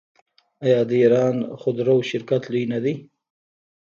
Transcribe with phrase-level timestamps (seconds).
[0.65, 2.93] آیا د ایران خودرو شرکت لوی نه دی؟